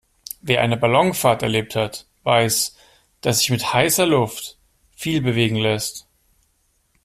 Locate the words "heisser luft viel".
3.71-5.21